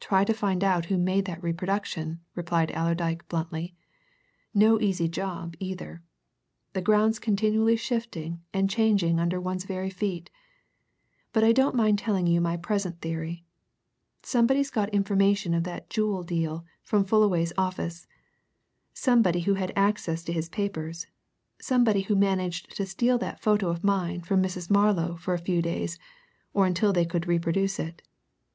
"Try 0.00 0.24
to 0.24 0.32
find 0.32 0.64
out 0.64 0.86
who 0.86 0.96
made 0.96 1.26
that 1.26 1.42
reproduction," 1.42 2.20
replied 2.34 2.70
Allerdyke 2.70 3.28
bluntly. 3.28 3.74
"No 4.54 4.80
easy 4.80 5.10
job, 5.10 5.56
either! 5.60 6.02
The 6.72 6.80
ground's 6.80 7.18
continually 7.18 7.76
shifting 7.76 8.40
and 8.54 8.70
changing 8.70 9.20
under 9.20 9.38
one's 9.38 9.64
very 9.66 9.90
feet. 9.90 10.30
But 11.34 11.44
I 11.44 11.52
don't 11.52 11.74
mind 11.74 11.98
telling 11.98 12.26
you 12.26 12.40
my 12.40 12.56
present 12.56 13.02
theory 13.02 13.44
somebody's 14.22 14.70
got 14.70 14.88
information 14.88 15.52
of 15.52 15.64
that 15.64 15.90
jewel 15.90 16.22
deal 16.22 16.64
from 16.82 17.04
Fullaway's 17.04 17.52
office, 17.58 18.06
somebody 18.94 19.40
who 19.40 19.52
had 19.52 19.70
access 19.76 20.24
to 20.24 20.32
his 20.32 20.48
papers, 20.48 21.06
somebody 21.60 22.00
who 22.00 22.16
managed 22.16 22.74
to 22.78 22.86
steal 22.86 23.18
that 23.18 23.42
photo 23.42 23.68
of 23.68 23.84
mine 23.84 24.22
from 24.22 24.42
Mrs. 24.42 24.70
Marlow 24.70 25.16
for 25.16 25.34
a 25.34 25.38
few 25.38 25.60
days 25.60 25.98
or 26.54 26.64
until 26.64 26.94
they 26.94 27.04
could 27.04 27.26
reproduce 27.28 27.78
it. 27.78 28.00